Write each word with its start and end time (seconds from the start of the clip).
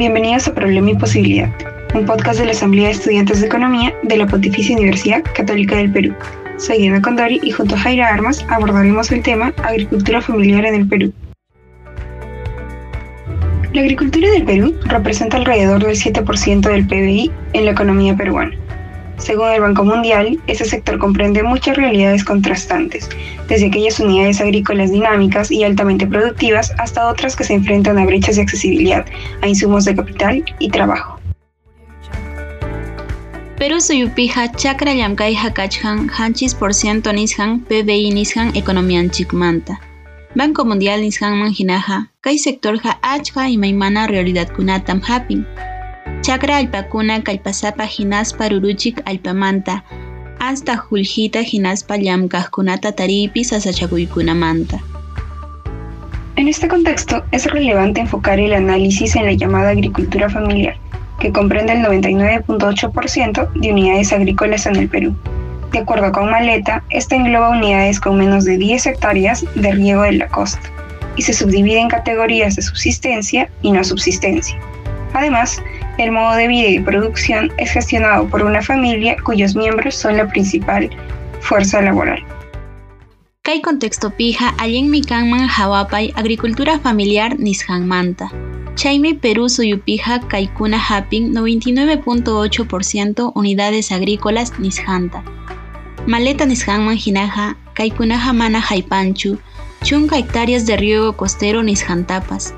bienvenidos 0.00 0.48
a 0.48 0.54
Problema 0.54 0.92
y 0.92 0.94
Posibilidad, 0.94 1.50
un 1.92 2.06
podcast 2.06 2.38
de 2.38 2.46
la 2.46 2.52
Asamblea 2.52 2.86
de 2.86 2.92
Estudiantes 2.92 3.42
de 3.42 3.48
Economía 3.48 3.94
de 4.02 4.16
la 4.16 4.26
Pontificia 4.26 4.74
Universidad 4.74 5.22
Católica 5.34 5.76
del 5.76 5.92
Perú. 5.92 6.14
Soy 6.56 6.78
Diana 6.78 7.02
Condori 7.02 7.38
y 7.42 7.50
junto 7.50 7.74
a 7.74 7.78
Jaira 7.80 8.08
Armas 8.08 8.42
abordaremos 8.48 9.12
el 9.12 9.22
tema 9.22 9.52
Agricultura 9.62 10.22
familiar 10.22 10.64
en 10.64 10.74
el 10.74 10.88
Perú. 10.88 11.12
La 13.74 13.82
agricultura 13.82 14.30
del 14.30 14.44
Perú 14.44 14.74
representa 14.86 15.36
alrededor 15.36 15.84
del 15.84 15.96
7% 15.96 16.60
del 16.60 16.86
PBI 16.86 17.30
en 17.52 17.66
la 17.66 17.72
economía 17.72 18.16
peruana 18.16 18.59
según 19.20 19.50
el 19.50 19.60
Banco 19.60 19.84
Mundial, 19.84 20.40
ese 20.46 20.64
sector 20.64 20.98
comprende 20.98 21.42
muchas 21.42 21.76
realidades 21.76 22.24
contrastantes, 22.24 23.08
desde 23.48 23.66
aquellas 23.66 24.00
unidades 24.00 24.40
agrícolas 24.40 24.90
dinámicas 24.90 25.50
y 25.50 25.62
altamente 25.62 26.06
productivas 26.06 26.72
hasta 26.78 27.08
otras 27.08 27.36
que 27.36 27.44
se 27.44 27.54
enfrentan 27.54 27.98
a 27.98 28.06
brechas 28.06 28.36
de 28.36 28.42
accesibilidad 28.42 29.06
a 29.42 29.48
insumos 29.48 29.84
de 29.84 29.94
capital 29.94 30.44
y 30.58 30.70
trabajo. 30.70 31.20
Perú 33.58 33.78
suyupija 33.78 34.50
chakra 34.52 34.94
llamkay 34.94 35.34
hakachhan 35.34 36.08
hanchis 36.08 36.54
por 36.54 36.72
ciento 36.72 37.12
nishan 37.12 37.60
PBI 37.60 38.10
nishan 38.10 38.56
economía 38.56 39.06
chikmanta. 39.10 39.78
Banco 40.34 40.64
Mundial 40.64 41.02
nishan 41.02 41.36
manjinaja, 41.38 42.10
kai 42.22 42.38
sector 42.38 42.78
ha 42.84 42.98
achka 43.02 43.50
y 43.50 43.58
maimana 43.58 44.06
realidad 44.06 44.48
kunatam 44.56 45.02
hapin. 45.06 45.46
Chakra 46.22 46.58
alpakuna 46.58 47.22
kallpasapa 47.22 47.86
hinaspa 47.86 48.50
ruruchik 48.50 49.00
alpamanta, 49.06 49.84
hasta 50.38 50.76
juljita 50.76 51.40
hinaspa 51.40 51.96
llamkaqkunata 51.96 52.92
taripi 52.92 53.42
manta. 54.34 54.78
En 56.36 56.48
este 56.48 56.68
contexto, 56.68 57.24
es 57.32 57.46
relevante 57.46 58.00
enfocar 58.00 58.38
el 58.38 58.52
análisis 58.52 59.16
en 59.16 59.24
la 59.24 59.32
llamada 59.32 59.70
agricultura 59.70 60.28
familiar, 60.28 60.76
que 61.20 61.32
comprende 61.32 61.72
el 61.72 61.84
99.8% 61.84 63.52
de 63.54 63.72
unidades 63.72 64.12
agrícolas 64.12 64.66
en 64.66 64.76
el 64.76 64.88
Perú. 64.88 65.16
De 65.72 65.78
acuerdo 65.78 66.12
con 66.12 66.30
Maleta, 66.30 66.84
esta 66.90 67.16
engloba 67.16 67.50
unidades 67.50 67.98
con 67.98 68.18
menos 68.18 68.44
de 68.44 68.58
10 68.58 68.86
hectáreas 68.86 69.44
de 69.54 69.72
riego 69.72 70.02
de 70.02 70.12
la 70.12 70.28
costa 70.28 70.68
y 71.16 71.22
se 71.22 71.32
subdivide 71.32 71.80
en 71.80 71.88
categorías 71.88 72.56
de 72.56 72.62
subsistencia 72.62 73.48
y 73.62 73.72
no 73.72 73.84
subsistencia. 73.84 74.58
Además, 75.12 75.62
el 76.00 76.12
modo 76.12 76.34
de 76.34 76.48
vida 76.48 76.68
y 76.68 76.80
producción 76.80 77.52
es 77.58 77.72
gestionado 77.72 78.26
por 78.28 78.42
una 78.42 78.62
familia 78.62 79.16
cuyos 79.22 79.54
miembros 79.54 79.94
son 79.94 80.16
la 80.16 80.26
principal 80.26 80.88
fuerza 81.40 81.82
laboral. 81.82 82.24
Kai 83.42 83.60
contexto 83.60 84.10
pija 84.10 84.54
allen 84.58 84.90
mikanman 84.90 85.48
hawapay 85.48 86.12
agricultura 86.16 86.78
familiar 86.78 87.38
nishanmanta. 87.38 88.30
Chaime 88.76 89.14
Perú 89.14 89.48
suyupija 89.48 90.20
kaikuna 90.20 90.78
hapin 90.78 91.34
99.8% 91.34 93.32
unidades 93.34 93.92
agrícolas 93.92 94.58
nishanta. 94.58 95.22
Maleta 96.06 96.46
nishanman 96.46 96.96
hinaja 96.96 97.56
kaikuna 97.74 98.32
mana 98.32 98.60
haipanchu, 98.60 99.38
chunka 99.82 100.16
hectáreas 100.16 100.66
de 100.66 100.76
riego 100.76 101.16
costero 101.16 101.62
nishantapas. 101.62 102.54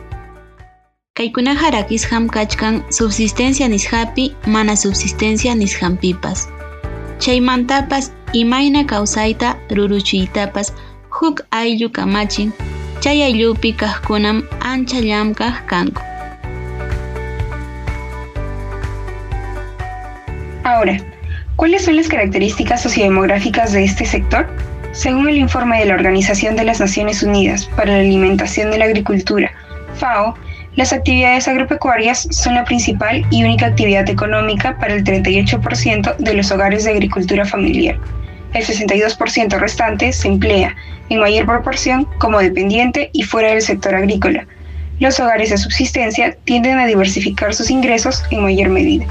Kaikuna 1.22 1.54
ham 1.54 2.28
kachkan 2.28 2.82
subsistencia 2.90 3.68
nishapi, 3.68 4.34
mana 4.44 4.74
subsistencia 4.74 5.54
nishampipas. 5.54 6.48
Chaymantapas 7.20 8.10
imayna 8.32 8.84
kawsayta 8.84 9.56
ruruchiytapas 9.70 10.72
huk 11.10 11.44
ayllu 11.52 11.90
kamachin, 11.90 12.52
chay 13.00 13.22
ayllupi 13.22 13.72
kaqkunam 13.72 14.42
ancha 14.62 14.98
llamkaq 14.98 15.64
kanku. 15.66 16.02
Ahora, 20.64 20.98
¿cuáles 21.54 21.84
son 21.84 21.94
las 21.94 22.08
características 22.08 22.82
sociodemográficas 22.82 23.70
de 23.72 23.84
este 23.84 24.06
sector? 24.06 24.48
Según 24.90 25.28
el 25.28 25.36
informe 25.36 25.78
de 25.78 25.86
la 25.86 25.94
Organización 25.94 26.56
de 26.56 26.64
las 26.64 26.80
Naciones 26.80 27.22
Unidas 27.22 27.66
para 27.76 27.92
la 27.92 28.00
Alimentación 28.00 28.72
de 28.72 28.78
la 28.78 28.86
Agricultura, 28.86 29.52
FAO, 29.94 30.34
las 30.74 30.94
actividades 30.94 31.48
agropecuarias 31.48 32.26
son 32.30 32.54
la 32.54 32.64
principal 32.64 33.26
y 33.30 33.44
única 33.44 33.66
actividad 33.66 34.08
económica 34.08 34.78
para 34.78 34.94
el 34.94 35.04
38% 35.04 36.16
de 36.16 36.34
los 36.34 36.50
hogares 36.50 36.84
de 36.84 36.92
agricultura 36.92 37.44
familiar. 37.44 37.98
El 38.54 38.64
62% 38.64 39.58
restante 39.58 40.14
se 40.14 40.28
emplea, 40.28 40.74
en 41.10 41.20
mayor 41.20 41.44
proporción, 41.44 42.08
como 42.18 42.38
dependiente 42.38 43.10
y 43.12 43.22
fuera 43.22 43.50
del 43.50 43.60
sector 43.60 43.94
agrícola. 43.94 44.46
Los 44.98 45.20
hogares 45.20 45.50
de 45.50 45.58
subsistencia 45.58 46.36
tienden 46.44 46.78
a 46.78 46.86
diversificar 46.86 47.52
sus 47.52 47.70
ingresos 47.70 48.22
en 48.30 48.42
mayor 48.42 48.70
medida. 48.70 49.04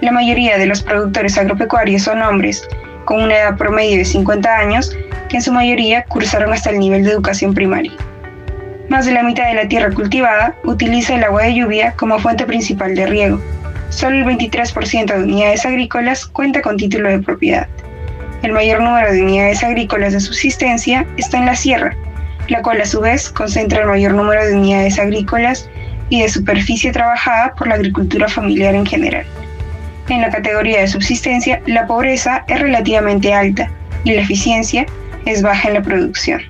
La 0.00 0.10
mayoría 0.10 0.58
de 0.58 0.66
los 0.66 0.82
productores 0.82 1.38
agropecuarios 1.38 2.02
son 2.02 2.22
hombres, 2.22 2.66
con 3.04 3.22
una 3.22 3.36
edad 3.36 3.56
promedio 3.56 3.98
de 3.98 4.04
50 4.04 4.56
años, 4.56 4.96
que 5.28 5.36
en 5.36 5.42
su 5.42 5.52
mayoría 5.52 6.04
cursaron 6.04 6.52
hasta 6.52 6.70
el 6.70 6.80
nivel 6.80 7.04
de 7.04 7.12
educación 7.12 7.54
primaria. 7.54 7.92
Más 8.88 9.04
de 9.04 9.12
la 9.12 9.22
mitad 9.22 9.46
de 9.46 9.54
la 9.54 9.68
tierra 9.68 9.92
cultivada 9.92 10.54
utiliza 10.64 11.14
el 11.14 11.24
agua 11.24 11.42
de 11.42 11.54
lluvia 11.54 11.92
como 11.92 12.18
fuente 12.18 12.46
principal 12.46 12.94
de 12.94 13.06
riego. 13.06 13.38
Solo 13.90 14.16
el 14.16 14.24
23% 14.24 15.14
de 15.14 15.22
unidades 15.22 15.66
agrícolas 15.66 16.24
cuenta 16.24 16.62
con 16.62 16.78
título 16.78 17.10
de 17.10 17.18
propiedad. 17.18 17.66
El 18.42 18.52
mayor 18.52 18.80
número 18.80 19.12
de 19.12 19.22
unidades 19.22 19.62
agrícolas 19.62 20.14
de 20.14 20.20
subsistencia 20.20 21.06
está 21.18 21.36
en 21.36 21.46
la 21.46 21.54
sierra, 21.54 21.94
la 22.48 22.62
cual 22.62 22.80
a 22.80 22.86
su 22.86 23.00
vez 23.00 23.28
concentra 23.28 23.80
el 23.80 23.88
mayor 23.88 24.14
número 24.14 24.46
de 24.46 24.54
unidades 24.54 24.98
agrícolas 24.98 25.68
y 26.08 26.22
de 26.22 26.28
superficie 26.30 26.90
trabajada 26.90 27.52
por 27.54 27.68
la 27.68 27.74
agricultura 27.74 28.26
familiar 28.26 28.74
en 28.74 28.86
general. 28.86 29.26
En 30.08 30.22
la 30.22 30.30
categoría 30.30 30.80
de 30.80 30.88
subsistencia, 30.88 31.60
la 31.66 31.86
pobreza 31.86 32.44
es 32.48 32.58
relativamente 32.58 33.34
alta 33.34 33.70
y 34.04 34.12
la 34.14 34.22
eficiencia 34.22 34.86
es 35.26 35.42
baja 35.42 35.68
en 35.68 35.74
la 35.74 35.82
producción. 35.82 36.40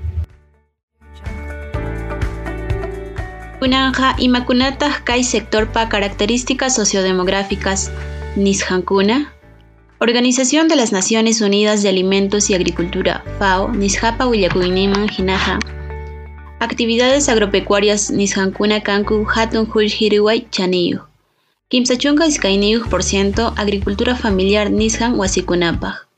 Kunanja 3.68 4.16
imakunataj 4.16 5.04
kai 5.04 5.20
sector 5.20 5.68
pa 5.68 5.92
características 5.92 6.72
sociodemográficas 6.72 7.92
Nishankuna. 8.34 9.34
Organización 10.00 10.68
de 10.68 10.76
las 10.76 10.90
Naciones 10.90 11.42
Unidas 11.42 11.82
de 11.82 11.90
Alimentos 11.90 12.48
y 12.48 12.54
Agricultura, 12.54 13.22
FAO, 13.38 13.68
Nishapa 13.68 14.26
Willakuiniman 14.26 15.10
Hinaja. 15.12 15.58
Actividades 16.60 17.28
agropecuarias 17.28 18.10
Nishankuna 18.10 18.80
Kanku 18.80 19.26
Hatun 19.28 19.68
Hull 19.70 19.92
Hiriway 19.92 20.48
Chaniyu. 20.50 21.02
Kimsachunga 21.68 22.24
por 22.88 23.02
ciento 23.02 23.52
agricultura 23.58 24.16
familiar 24.16 24.70
Nishan 24.70 25.12
Wasikunapaj. 25.20 26.08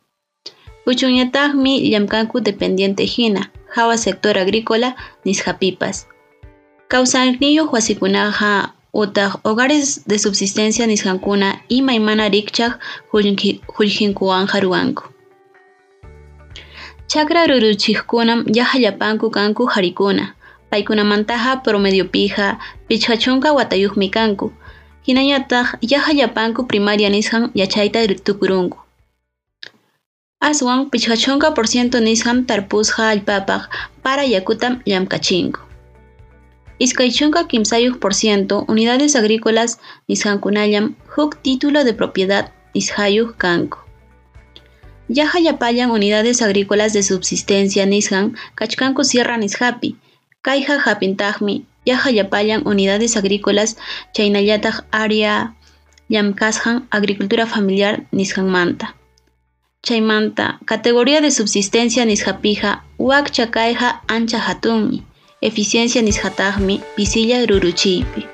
Uchunyatagmi 0.87 1.91
Yamkanku 1.91 2.43
dependiente 2.43 3.07
Hina, 3.07 3.51
Java 3.75 3.99
sector 3.99 4.39
agrícola 4.39 4.95
Nishapipas. 5.25 6.07
Kawsaqniyuq 6.91 7.71
wasikunaqa 7.75 8.75
utaq 9.03 9.33
hogares 9.47 9.89
de 10.11 10.17
subsistencia 10.25 10.85
nisqankuna 10.91 11.49
imaymana 11.79 12.27
rikchaq 12.35 12.73
qullqinkuwanqa 13.13 14.57
ruwanku. 14.65 15.05
Chakra 17.11 17.43
ruruchiqkunam 17.51 18.41
yahallapanku 18.59 19.27
kanku 19.37 19.63
harikuna, 19.75 20.25
paykunamantaqa 20.71 21.53
promediopija 21.65 22.47
pichqa 22.89 23.15
chunka 23.23 23.49
watayuqmi 23.59 24.09
kanku, 24.17 24.47
hinañataq 25.07 25.67
yahallapanku 25.93 26.61
primaria 26.71 27.09
nisqan 27.15 27.43
yachayta 27.61 28.01
tukurunku. 28.27 28.79
Aswan 30.49 30.91
pichqa 30.91 31.15
chunka 31.23 31.55
por 31.55 31.67
ciento 31.73 31.99
nisqan 32.01 32.47
tarpusqa 32.49 33.03
allpapaq 33.15 33.63
para 34.03 34.25
yakutam 34.35 34.83
llamkachinku. 34.91 35.70
Por 38.01 38.15
ciento 38.15 38.65
unidades 38.67 39.15
agrícolas 39.15 39.79
nisqankunallam 40.09 40.97
huk 41.15 41.37
título 41.43 41.85
de 41.85 41.93
propiedad 41.93 42.53
ishayuq 42.73 43.37
kanku. 43.37 43.79
Yaha 45.09 45.41
yapallan 45.41 45.91
unidades 45.91 46.41
agrícolas 46.41 46.95
de 46.95 47.03
subsistencia 47.03 47.85
nisqan 47.85 48.35
kachkanku 48.55 49.05
sierra 49.05 49.37
nishapi. 49.37 49.97
Kayha 50.41 50.81
hapintaqmi 50.81 51.67
yaha 51.85 52.11
yapallan 52.13 52.63
unidades 52.65 53.19
agrícolas 53.19 53.77
chaynallataq 54.15 54.77
área 54.91 55.53
llamkasqan 56.09 56.89
agricultura 56.91 57.45
familiar 57.45 58.07
nisqanmanta. 58.11 58.97
Chaymanta, 59.83 60.61
categoría 60.65 61.21
de 61.21 61.31
subsistencia 61.31 62.07
nishapija 62.07 62.85
wakcha 62.97 63.51
kayha 63.51 64.01
ancha 64.09 64.39
hatunmi 64.39 65.10
eficiencia 65.43 66.03
nishatagmi, 66.03 66.83
pisilla 66.97 67.47
ruruchipi. 67.47 68.27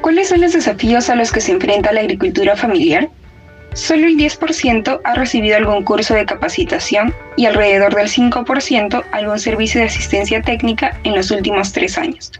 ¿Cuáles 0.00 0.28
son 0.28 0.40
los 0.40 0.52
desafíos 0.52 1.10
a 1.10 1.16
los 1.16 1.32
que 1.32 1.40
se 1.40 1.50
enfrenta 1.50 1.92
la 1.92 2.02
agricultura 2.02 2.54
familiar? 2.56 3.08
Solo 3.74 4.06
el 4.06 4.16
10% 4.16 5.00
ha 5.02 5.14
recibido 5.14 5.56
algún 5.56 5.82
curso 5.82 6.14
de 6.14 6.24
capacitación 6.24 7.12
y 7.36 7.46
alrededor 7.46 7.94
del 7.96 8.06
5% 8.06 9.04
algún 9.10 9.38
servicio 9.40 9.80
de 9.80 9.86
asistencia 9.86 10.40
técnica 10.42 11.00
en 11.02 11.16
los 11.16 11.32
últimos 11.32 11.72
tres 11.72 11.98
años. 11.98 12.30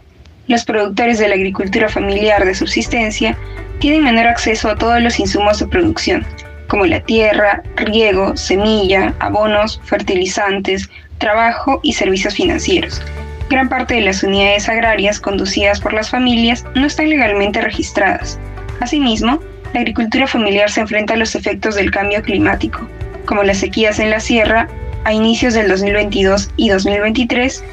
Los 0.47 0.63
productores 0.63 1.19
de 1.19 1.27
la 1.27 1.35
agricultura 1.35 1.89
familiar 1.89 2.45
de 2.45 2.55
subsistencia 2.55 3.37
tienen 3.79 4.03
menor 4.03 4.27
acceso 4.27 4.69
a 4.69 4.77
todos 4.77 5.01
los 5.01 5.19
insumos 5.19 5.59
de 5.59 5.67
producción, 5.67 6.25
como 6.73 6.87
la 6.87 7.01
tierra, 7.01 7.61
riego, 7.75 8.35
semilla, 8.35 9.13
abonos, 9.19 9.79
fertilizantes, 9.83 10.89
trabajo 11.19 11.79
y 11.83 11.93
servicios 11.93 12.33
financieros. 12.33 12.99
Gran 13.47 13.69
parte 13.69 13.93
de 13.93 14.01
las 14.01 14.23
unidades 14.23 14.67
agrarias 14.67 15.19
conducidas 15.19 15.79
por 15.79 15.93
las 15.93 16.09
familias 16.09 16.65
no 16.73 16.87
están 16.87 17.09
legalmente 17.09 17.61
registradas. 17.61 18.39
Asimismo, 18.79 19.39
la 19.75 19.81
agricultura 19.81 20.25
familiar 20.25 20.67
se 20.71 20.81
enfrenta 20.81 21.13
a 21.13 21.17
los 21.17 21.35
efectos 21.35 21.75
del 21.75 21.91
cambio 21.91 22.23
climático, 22.23 22.79
como 23.27 23.43
las 23.43 23.57
sequías 23.57 23.99
en 23.99 24.09
la 24.09 24.19
sierra 24.19 24.67
a 25.03 25.13
inicios 25.13 25.53
del 25.53 25.67
2022 25.67 26.49
y 26.57 26.69
2023, 26.69 27.63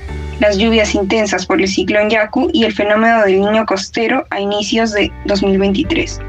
las 0.40 0.58
lluvias 0.58 0.94
intensas 0.94 1.46
por 1.46 1.58
el 1.58 1.68
ciclón 1.68 2.10
Yaku 2.10 2.50
y 2.52 2.64
el 2.64 2.74
fenómeno 2.74 3.22
del 3.22 3.40
niño 3.40 3.64
costero 3.64 4.26
a 4.28 4.40
inicios 4.40 4.92
de 4.92 5.10
2023. 5.24 6.20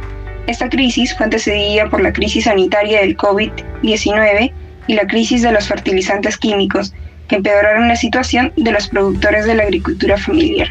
Esta 0.47 0.69
crisis 0.69 1.15
fue 1.15 1.25
antecedida 1.25 1.89
por 1.89 2.01
la 2.01 2.13
crisis 2.13 2.45
sanitaria 2.45 3.01
del 3.01 3.15
COVID-19 3.15 4.51
y 4.88 4.93
la 4.93 5.07
crisis 5.07 5.41
de 5.41 5.51
los 5.51 5.67
fertilizantes 5.67 6.38
químicos, 6.38 6.93
que 7.27 7.38
empeoraron 7.38 7.88
la 7.88 7.95
situación 7.95 8.51
de 8.57 8.71
los 8.71 8.88
productores 8.88 9.45
de 9.45 9.55
la 9.55 9.63
agricultura 9.63 10.17
familiar. 10.17 10.69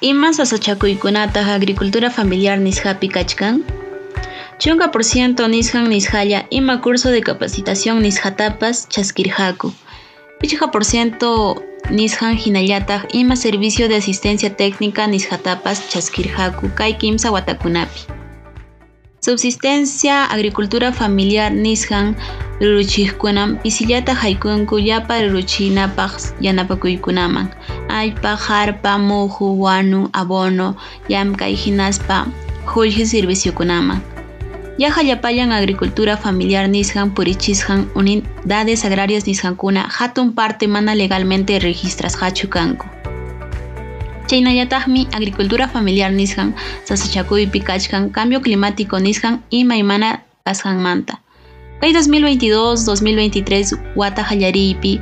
Imas 0.00 0.38
asachakuykunata 0.38 1.54
agricultura 1.54 2.10
familiar 2.10 2.58
nishapi 2.58 3.08
kachkan? 3.08 3.64
Chunga 4.58 4.90
por 4.90 5.02
ciento 5.02 5.48
nishan 5.48 5.88
nishaya 5.88 6.46
ima 6.50 6.80
curso 6.80 7.10
de 7.10 7.22
capacitación 7.22 8.02
nishatapas 8.02 8.88
chaskirhaku. 8.88 9.74
Ciento 10.84 11.62
nishan 11.90 12.36
hinayatag 12.36 13.08
ima 13.14 13.34
servicio 13.34 13.88
de 13.88 13.96
asistencia 13.96 14.50
técnica 14.54 15.06
nishatapas 15.06 15.88
chaskirhaku 15.88 16.68
kai 16.74 16.98
kimsa 16.98 17.30
watakunapi. 17.32 18.00
Subsistencia 19.20 20.24
agricultura 20.30 20.92
familiar 20.92 21.50
nishan 21.50 22.14
ruruchijkunam 22.60 23.56
pisillata 23.62 24.14
haykunku 24.14 24.78
llapa 24.80 25.22
ruruchinapaq 25.22 26.12
yanapakuykunaman 26.40 27.48
allpa 27.88 28.36
harpa 28.36 28.98
muhu 28.98 29.62
wanu 29.62 30.10
abono 30.12 30.76
llamkay 31.08 31.54
hinaspa 31.56 32.26
qullqi 32.66 33.06
serviciokunaman 33.06 34.00
Yaja 34.00 34.13
yapayan 34.78 35.52
agricultura 35.52 36.16
familiar 36.16 36.68
nishan 36.68 37.14
purichishan 37.14 37.88
unidades 37.94 38.84
agrarias 38.84 39.26
nishankuna 39.26 39.88
hatun 39.88 40.34
parte 40.34 40.66
mana 40.66 40.94
legalmente 40.94 41.60
registras 41.60 42.16
hachukanku. 42.16 42.86
Chaynayataqmi 44.26 45.08
agricultura 45.12 45.68
familiar 45.68 46.10
nishan 46.10 46.54
sasachakuypi 46.84 47.60
kachkan 47.60 48.10
cambio 48.10 48.40
climático 48.40 48.98
nishan 48.98 49.42
y 49.50 49.64
maimana 49.64 50.24
manta. 50.76 51.20
Kay 51.80 51.92
2022-2023 51.92 53.94
wata 53.94 54.22
hallaripi 54.22 55.00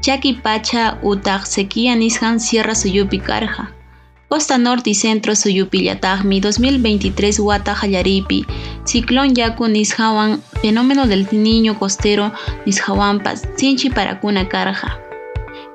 chaki 0.00 0.34
pacha 0.34 0.98
utaq 1.02 1.46
sequía 1.46 1.94
nishan 1.94 2.40
sierra 2.40 2.74
suyupi 2.74 3.18
karja. 3.18 3.75
Costa 4.28 4.58
Norte 4.58 4.90
y 4.90 4.94
Centro 4.94 5.36
Suyupillatagmi 5.36 6.40
2023 6.40 7.38
Wata 7.38 7.74
Hallaripi, 7.74 8.44
Ciclón 8.84 9.34
Yaku 9.34 9.68
Nishawan, 9.68 10.42
Fenómeno 10.60 11.06
del 11.06 11.28
Niño 11.30 11.78
Costero 11.78 12.32
Nishawanpas, 12.66 13.46
Sinchi 13.56 13.88
Paracuna 13.88 14.48
Karja. 14.48 14.98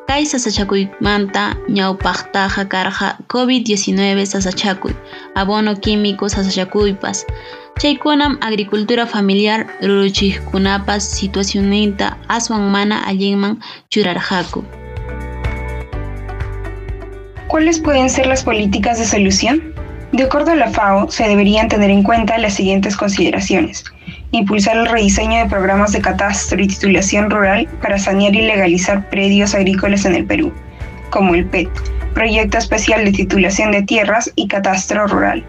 Kai 0.05 0.25
Sasachakuy 0.25 0.91
Manta, 0.99 1.57
Ñaupachtaja 1.69 2.67
Karja, 2.67 3.17
COVID-19 3.29 4.25
Sasachakuy, 4.25 4.93
Abono 5.33 5.79
Químico 5.79 6.27
Sasachakuypas, 6.27 7.25
Chaykunam 7.79 8.37
Agricultura 8.41 9.07
Familiar 9.07 9.67
Ruruchikunapas, 9.81 11.09
Situacionenta, 11.09 12.17
Aswan 12.27 12.69
Mana 12.69 13.01
Allinman 13.03 13.61
Churarjaku. 13.89 14.65
¿Cuáles 17.51 17.81
pueden 17.81 18.09
ser 18.09 18.27
las 18.27 18.45
políticas 18.45 18.97
de 18.97 19.03
solución? 19.03 19.73
De 20.13 20.23
acuerdo 20.23 20.51
a 20.51 20.55
la 20.55 20.69
FAO, 20.69 21.11
se 21.11 21.27
deberían 21.27 21.67
tener 21.67 21.89
en 21.89 22.01
cuenta 22.01 22.37
las 22.37 22.53
siguientes 22.53 22.95
consideraciones. 22.95 23.83
Impulsar 24.31 24.77
el 24.77 24.85
rediseño 24.85 25.37
de 25.39 25.49
programas 25.49 25.91
de 25.91 25.99
catastro 25.99 26.63
y 26.63 26.67
titulación 26.67 27.29
rural 27.29 27.67
para 27.81 27.99
sanear 27.99 28.33
y 28.35 28.43
legalizar 28.43 29.09
predios 29.09 29.53
agrícolas 29.53 30.05
en 30.05 30.15
el 30.15 30.23
Perú, 30.23 30.53
como 31.09 31.35
el 31.35 31.45
PET, 31.45 31.67
Proyecto 32.13 32.57
Especial 32.57 33.03
de 33.03 33.11
Titulación 33.11 33.73
de 33.73 33.81
Tierras 33.81 34.31
y 34.37 34.47
Catastro 34.47 35.07
Rural. 35.07 35.43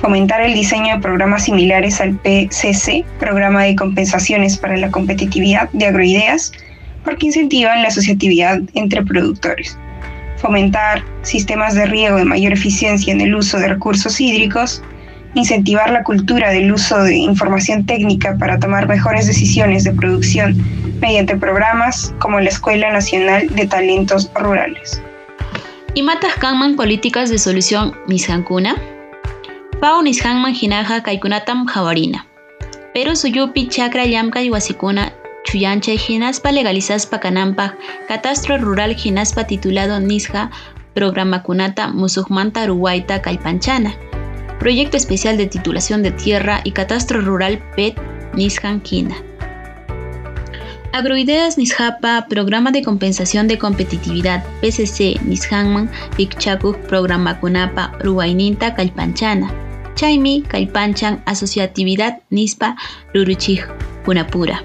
Fomentar 0.00 0.40
el 0.40 0.54
diseño 0.54 0.96
de 0.96 1.02
programas 1.02 1.44
similares 1.44 2.00
al 2.00 2.16
PCC, 2.16 3.04
Programa 3.20 3.62
de 3.62 3.76
Compensaciones 3.76 4.58
para 4.58 4.76
la 4.76 4.90
Competitividad 4.90 5.70
de 5.72 5.86
Agroideas, 5.86 6.50
porque 7.04 7.26
incentivan 7.26 7.82
la 7.82 7.88
asociatividad 7.88 8.60
entre 8.74 9.04
productores 9.04 9.78
fomentar 10.40 11.04
sistemas 11.22 11.74
de 11.74 11.86
riego 11.86 12.16
de 12.16 12.24
mayor 12.24 12.52
eficiencia 12.52 13.12
en 13.12 13.20
el 13.20 13.34
uso 13.34 13.58
de 13.58 13.68
recursos 13.68 14.20
hídricos, 14.20 14.82
incentivar 15.34 15.90
la 15.90 16.02
cultura 16.02 16.50
del 16.50 16.72
uso 16.72 17.02
de 17.02 17.16
información 17.16 17.84
técnica 17.84 18.36
para 18.38 18.58
tomar 18.58 18.88
mejores 18.88 19.26
decisiones 19.26 19.84
de 19.84 19.92
producción 19.92 20.56
mediante 21.00 21.36
programas 21.36 22.14
como 22.18 22.40
la 22.40 22.48
Escuela 22.48 22.90
Nacional 22.92 23.48
de 23.48 23.66
Talentos 23.66 24.30
Rurales. 24.34 25.02
¿Y 25.94 26.02
matas 26.02 26.34
kanman 26.34 26.76
políticas 26.76 27.30
de 27.30 27.38
solución 27.38 27.94
nishankuna? 28.06 28.76
Pau 29.80 30.02
nishanman 30.02 30.54
hinaja 30.60 31.02
kaikunatam 31.02 31.66
jawarina. 31.66 32.26
Pero 32.94 33.14
suyupi 33.14 33.68
chakra 33.68 34.06
yamka 34.06 34.42
y 34.42 34.50
chuyancha 35.48 35.92
hinaspa 35.92 36.52
legalizaspa 36.52 37.18
kanampa 37.18 37.74
catastro 38.06 38.58
rural 38.58 38.94
hinaspa 38.94 39.44
titulado 39.44 39.98
Nisha 39.98 40.50
Programa 40.94 41.42
Kunata 41.42 41.88
Musukmanta 41.88 42.66
Ruwaita 42.66 43.22
Kalpanchana. 43.22 43.94
Proyecto 44.58 44.96
especial 44.98 45.38
de 45.38 45.46
titulación 45.46 46.02
de 46.02 46.10
tierra 46.10 46.60
y 46.64 46.72
catastro 46.72 47.22
rural 47.22 47.62
PET 47.76 47.96
Nishan 48.34 48.80
Kina. 48.80 49.16
Agroideas 50.92 51.56
Nishapa, 51.56 52.26
Programa 52.28 52.70
de 52.70 52.82
Compensación 52.82 53.48
de 53.48 53.58
Competitividad, 53.58 54.44
PCC, 54.60 55.20
Nishanman, 55.24 55.90
Ikchakuk, 56.18 56.76
Programa 56.88 57.40
Kunapa, 57.40 57.92
Ruwaininta, 58.00 58.74
Kalpanchana. 58.74 59.50
Chaimi, 59.94 60.42
Kalpanchan, 60.42 61.22
Asociatividad, 61.24 62.20
Nispa, 62.30 62.76
Ruruchij, 63.14 63.64
Punapura. 64.04 64.62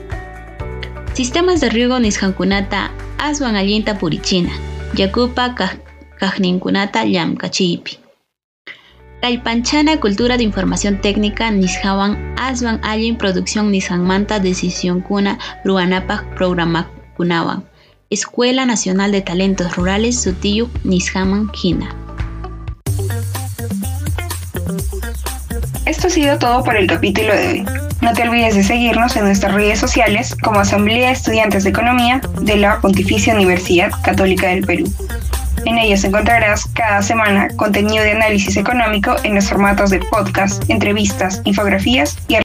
Sistemas 1.14 1.62
de 1.62 1.70
riego 1.70 2.00
nisqankunata 2.00 2.90
aswan 3.20 3.56
allinta 3.56 4.00
purichina, 4.00 4.52
yakupa 4.96 5.54
kajninkunata 6.20 7.06
llamkachipi. 7.06 8.00
Kallpanchana 9.22 10.00
cultura 10.00 10.38
de 10.38 10.44
información 10.44 11.00
técnica 11.02 11.52
nishawan 11.52 12.34
aswan 12.38 12.80
allin 12.84 13.16
producción 13.16 13.72
nisqanmanta 13.72 14.42
kuna 15.08 15.38
ruanapaq 15.64 16.36
programakunawan. 16.36 17.64
Escuela 18.10 18.66
Nacional 18.66 19.12
de 19.12 19.22
Talentos 19.22 19.76
Rurales 19.76 20.20
Sutiyuq 20.20 20.70
Nishaman 20.84 21.50
Hina. 21.54 21.96
Esto 25.86 26.08
ha 26.08 26.10
sido 26.10 26.40
todo 26.40 26.64
por 26.64 26.76
el 26.76 26.88
capítulo 26.88 27.34
de 27.34 27.48
hoy. 27.48 27.83
No 28.04 28.12
te 28.12 28.24
olvides 28.24 28.54
de 28.56 28.64
seguirnos 28.64 29.16
en 29.16 29.24
nuestras 29.24 29.54
redes 29.54 29.80
sociales 29.80 30.36
como 30.44 30.60
Asamblea 30.60 31.08
de 31.08 31.14
Estudiantes 31.14 31.64
de 31.64 31.70
Economía 31.70 32.20
de 32.42 32.58
la 32.58 32.82
Pontificia 32.82 33.34
Universidad 33.34 33.92
Católica 34.04 34.50
del 34.50 34.66
Perú. 34.66 34.92
En 35.64 35.78
ellas 35.78 36.04
encontrarás 36.04 36.66
cada 36.74 37.02
semana 37.02 37.48
contenido 37.56 38.04
de 38.04 38.12
análisis 38.12 38.58
económico 38.58 39.16
en 39.24 39.36
los 39.36 39.48
formatos 39.48 39.90
de 39.90 40.00
podcast, 40.00 40.70
entrevistas, 40.70 41.42
infografías 41.46 42.18
y 42.28 42.36